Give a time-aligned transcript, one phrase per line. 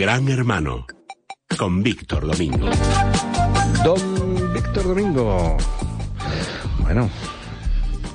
[0.00, 0.86] Gran Hermano,
[1.58, 2.70] con Víctor Domingo.
[3.84, 5.58] Don Víctor Domingo.
[6.78, 7.10] Bueno,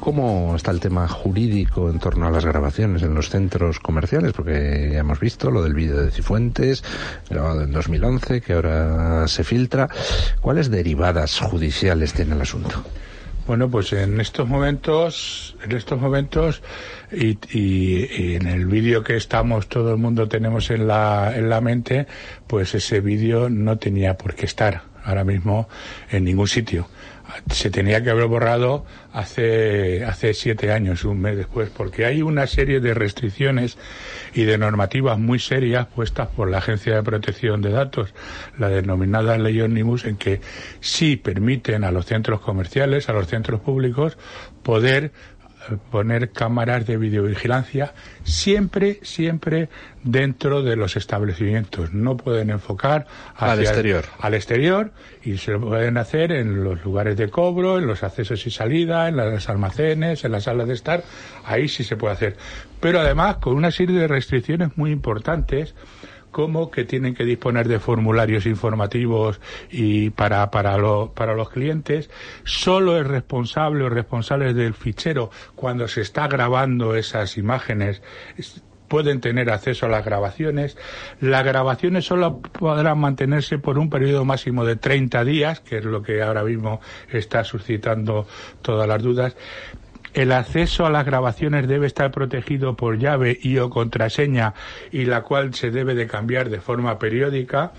[0.00, 4.32] ¿Cómo está el tema jurídico en torno a las grabaciones en los centros comerciales?
[4.32, 6.82] Porque ya hemos visto lo del vídeo de Cifuentes,
[7.28, 9.90] grabado en 2011, que ahora se filtra.
[10.40, 12.82] ¿Cuáles derivadas judiciales tiene el asunto?
[13.46, 16.62] Bueno, pues en estos momentos, en estos momentos
[17.12, 21.60] y, y, en el vídeo que estamos, todo el mundo tenemos en la, en la
[21.60, 22.06] mente,
[22.46, 25.68] pues ese vídeo no tenía por qué estar ahora mismo
[26.10, 26.88] en ningún sitio.
[27.50, 32.46] Se tenía que haber borrado hace, hace siete años, un mes después, porque hay una
[32.46, 33.78] serie de restricciones
[34.34, 38.14] y de normativas muy serias puestas por la Agencia de Protección de Datos,
[38.58, 40.40] la denominada Ley Omnibus, en que
[40.80, 44.18] sí permiten a los centros comerciales, a los centros públicos,
[44.62, 45.12] poder
[45.90, 49.68] poner cámaras de videovigilancia siempre, siempre
[50.02, 51.92] dentro de los establecimientos.
[51.92, 54.04] No pueden enfocar al exterior.
[54.18, 58.46] al exterior y se lo pueden hacer en los lugares de cobro, en los accesos
[58.46, 61.04] y salida, en los almacenes, en las salas de estar.
[61.44, 62.36] Ahí sí se puede hacer.
[62.80, 65.74] Pero además con una serie de restricciones muy importantes
[66.34, 69.40] como que tienen que disponer de formularios informativos
[69.70, 70.76] y para, para,
[71.14, 72.10] para los clientes.
[72.42, 78.02] Solo es responsable o responsable del fichero cuando se está grabando esas imágenes
[78.88, 80.76] pueden tener acceso a las grabaciones.
[81.20, 86.02] Las grabaciones solo podrán mantenerse por un periodo máximo de 30 días, que es lo
[86.02, 88.26] que ahora mismo está suscitando
[88.60, 89.36] todas las dudas.
[90.14, 94.54] El acceso a las grabaciones debe estar protegido por llave y o contraseña
[94.92, 97.72] y la cual se debe de cambiar de forma periódica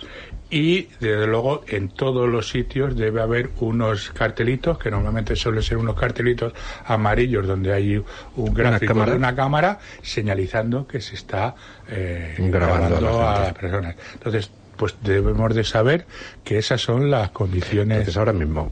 [0.49, 5.77] y desde luego en todos los sitios debe haber unos cartelitos que normalmente suelen ser
[5.77, 6.53] unos cartelitos
[6.85, 8.03] amarillos donde hay
[8.35, 11.55] un gráfico ¿Una de una cámara señalizando que se está
[11.89, 12.97] eh, grabando,
[13.27, 13.95] a las personas.
[14.13, 16.05] Entonces pues debemos de saber
[16.43, 17.99] que esas son las condiciones.
[17.99, 18.71] Entonces, ahora mismo,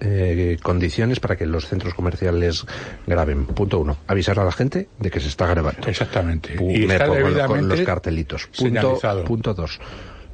[0.00, 2.64] eh, condiciones para que los centros comerciales
[3.06, 3.46] graben.
[3.46, 5.86] Punto uno, avisar a la gente de que se está grabando.
[5.86, 6.54] Exactamente.
[6.54, 8.46] y me pongo con los cartelitos.
[8.46, 9.80] Punto, punto dos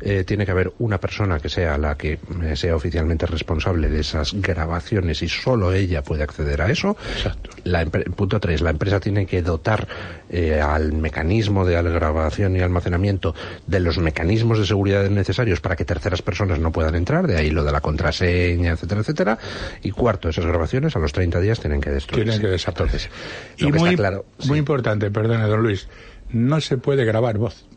[0.01, 4.01] eh, tiene que haber una persona que sea la que eh, sea oficialmente responsable de
[4.01, 6.97] esas grabaciones y solo ella puede acceder a eso.
[7.17, 7.51] Exacto.
[7.65, 8.61] La, punto 3.
[8.61, 9.89] La empresa tiene que dotar
[10.31, 13.35] eh, al mecanismo de grabación y almacenamiento
[13.67, 17.51] de los mecanismos de seguridad necesarios para que terceras personas no puedan entrar, de ahí
[17.51, 19.39] lo de la contraseña, etcétera, etcétera.
[19.83, 22.31] Y cuarto, esas grabaciones a los 30 días tienen que destruirse.
[22.31, 23.11] Tienen que desaparecer.
[23.57, 25.89] y muy, claro, muy importante, perdone, don Luis,
[26.31, 27.68] no se puede grabar voz.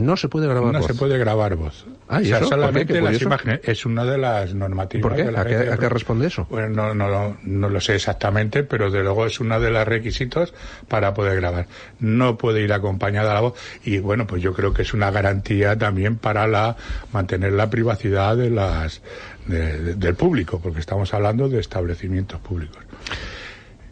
[0.00, 0.86] No se puede grabar no voz.
[0.86, 1.86] se puede grabar voz.
[2.08, 2.46] Ah, ¿y eso?
[2.46, 3.60] solamente las imágenes.
[3.64, 5.02] Es una de las normativas.
[5.02, 5.24] ¿Por qué?
[5.24, 6.46] De la ¿A, qué, ¿A, qué, responde eso?
[6.50, 10.54] Bueno, no, no, no lo sé exactamente, pero de luego es uno de los requisitos
[10.88, 11.66] para poder grabar.
[11.98, 13.54] No puede ir acompañada la voz.
[13.84, 16.76] Y bueno, pues yo creo que es una garantía también para la
[17.12, 19.02] mantener la privacidad de las
[19.46, 22.78] de, del público, porque estamos hablando de establecimientos públicos.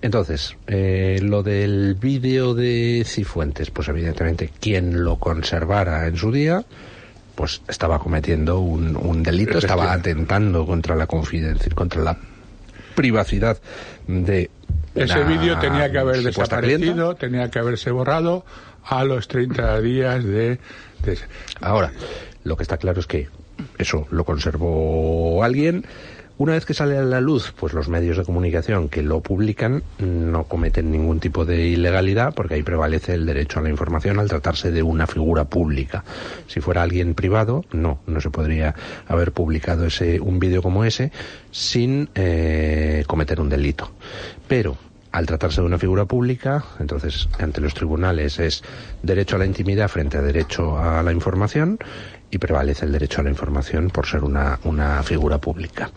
[0.00, 6.64] Entonces, eh, lo del vídeo de Cifuentes, pues evidentemente quien lo conservara en su día,
[7.34, 12.18] pues estaba cometiendo un, un delito, estaba atentando contra la confidencia, contra la
[12.94, 13.58] privacidad
[14.06, 14.50] de
[14.94, 18.44] ese vídeo tenía que haber desaparecido, tenía que haberse borrado
[18.84, 20.58] a los 30 días de,
[21.04, 21.18] de...
[21.60, 21.92] Ahora,
[22.44, 23.28] lo que está claro es que
[23.78, 25.84] eso lo conservó alguien
[26.38, 29.82] una vez que sale a la luz, pues los medios de comunicación que lo publican
[29.98, 34.28] no cometen ningún tipo de ilegalidad porque ahí prevalece el derecho a la información al
[34.28, 36.04] tratarse de una figura pública.
[36.46, 38.74] Si fuera alguien privado, no, no se podría
[39.08, 41.10] haber publicado ese un vídeo como ese
[41.50, 43.90] sin eh, cometer un delito.
[44.46, 44.76] Pero
[45.12, 48.62] al tratarse de una figura pública, entonces ante los tribunales es
[49.02, 51.78] derecho a la intimidad frente a derecho a la información
[52.30, 55.90] y prevalece el derecho a la información por ser una, una figura pública.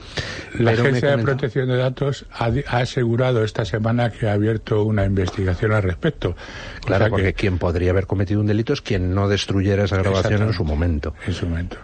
[0.58, 5.74] La Agencia de Protección de Datos ha, asegurado esta semana que ha abierto una investigación
[5.74, 6.36] al respecto.
[6.86, 10.54] Claro, porque quien podría haber cometido un delito es quien no destruyera esa grabación en
[10.54, 11.14] su momento.
[11.28, 11.78] En su momento.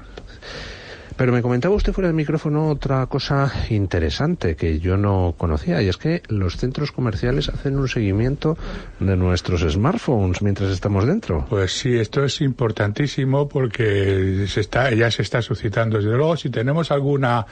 [1.18, 5.88] Pero me comentaba usted fuera del micrófono otra cosa interesante que yo no conocía y
[5.88, 8.56] es que los centros comerciales hacen un seguimiento
[9.00, 11.48] de nuestros smartphones mientras estamos dentro.
[11.50, 15.98] Pues sí, esto es importantísimo porque se está, ya se está suscitando.
[15.98, 17.48] Desde luego, si tenemos alguna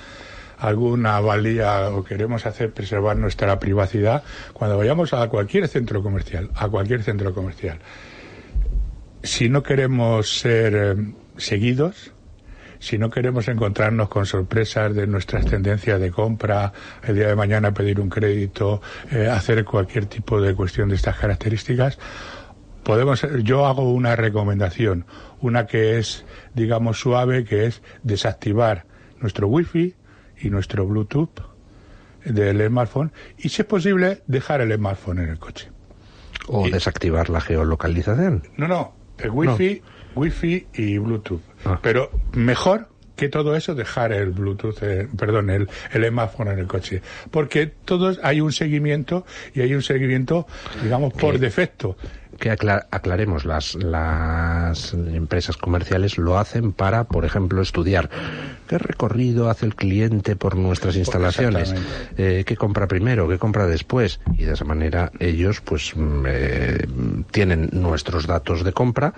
[0.59, 4.23] alguna valía o queremos hacer preservar nuestra privacidad,
[4.53, 7.79] cuando vayamos a cualquier centro comercial, a cualquier centro comercial,
[9.23, 10.95] si no queremos ser eh,
[11.37, 12.14] seguidos,
[12.85, 16.71] si no queremos encontrarnos con sorpresas de nuestras tendencias de compra,
[17.01, 18.79] el día de mañana pedir un crédito,
[19.11, 21.97] eh, hacer cualquier tipo de cuestión de estas características,
[22.83, 25.07] podemos, yo hago una recomendación,
[25.41, 28.85] una que es, digamos, suave, que es desactivar
[29.19, 29.95] nuestro wifi
[30.39, 31.41] y nuestro bluetooth
[32.23, 35.71] del smartphone y si es posible dejar el smartphone en el coche.
[36.47, 38.43] O desactivar la geolocalización.
[38.57, 39.81] No, no, el wifi,
[40.15, 41.41] wifi y bluetooth.
[41.65, 41.79] Ah.
[41.81, 46.67] Pero mejor que todo eso dejar el Bluetooth, eh, perdón, el, el smartphone en el
[46.67, 47.01] coche.
[47.31, 50.45] Porque todos hay un seguimiento y hay un seguimiento,
[50.83, 51.95] digamos, por defecto.
[52.37, 58.09] que acla- aclaremos, las, las empresas comerciales lo hacen para, por ejemplo, estudiar
[58.67, 61.73] qué recorrido hace el cliente por nuestras instalaciones,
[62.17, 66.87] eh, qué compra primero, qué compra después, y de esa manera ellos, pues, mm, eh,
[67.31, 69.13] tienen nuestros datos de compra,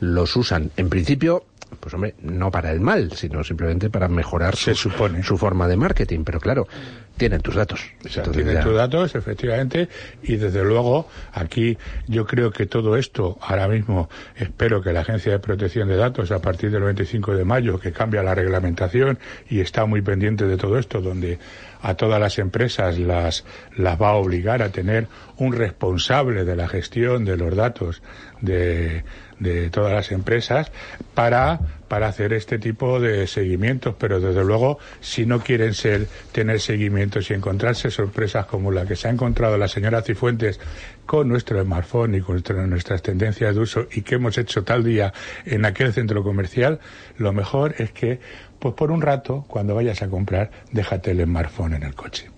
[0.00, 1.44] los usan, en principio,
[1.80, 5.22] pues hombre, no para el mal, sino simplemente para mejorar Se su, supone.
[5.22, 6.68] su forma de marketing, pero claro,
[7.16, 7.80] tienen tus datos.
[8.04, 9.88] O sea, Entonces tiene ya- tus datos, efectivamente,
[10.22, 11.76] y desde luego aquí
[12.06, 16.30] yo creo que todo esto, ahora mismo espero que la Agencia de Protección de Datos,
[16.30, 19.18] a partir del 25 de mayo, que cambia la reglamentación
[19.48, 21.38] y está muy pendiente de todo esto, donde
[21.80, 23.44] a todas las empresas las,
[23.76, 28.02] las va a obligar a tener un responsable de la gestión de los datos
[28.40, 29.04] de,
[29.42, 30.70] de todas las empresas
[31.14, 31.58] para,
[31.88, 37.30] para hacer este tipo de seguimientos, pero desde luego si no quieren ser tener seguimientos
[37.30, 40.60] y encontrarse sorpresas como la que se ha encontrado la señora Cifuentes
[41.06, 44.84] con nuestro smartphone y con nuestra- nuestras tendencias de uso y que hemos hecho tal
[44.84, 45.12] día
[45.44, 46.80] en aquel centro comercial,
[47.18, 48.20] lo mejor es que
[48.58, 52.30] pues por un rato cuando vayas a comprar déjate el smartphone en el coche.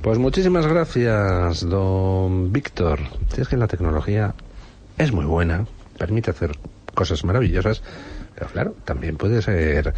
[0.00, 3.00] Pues muchísimas gracias, don Víctor.
[3.38, 4.34] Es que la tecnología
[4.98, 5.66] es muy buena,
[5.98, 6.52] permite hacer
[6.94, 7.82] cosas maravillosas,
[8.34, 9.94] pero claro, también puede ser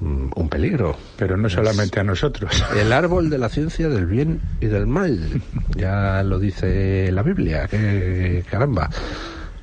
[0.00, 0.96] mm, un peligro.
[1.16, 2.64] Pero no solamente a nosotros.
[2.76, 5.42] El árbol de la ciencia del bien y del mal.
[5.76, 8.90] Ya lo dice la Biblia, que caramba.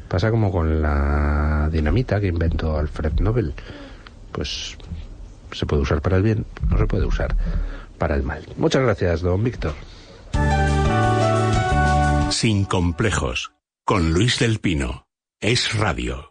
[0.08, 3.54] Pasa como con la dinamita que inventó Alfred Nobel.
[4.32, 4.78] Pues
[5.52, 7.36] se puede usar para el bien, no se puede usar
[7.98, 8.44] para el mal.
[8.58, 9.74] Muchas gracias, don Víctor.
[12.30, 13.52] Sin complejos.
[13.86, 15.10] Con Luis del Pino.
[15.42, 16.30] Es radio.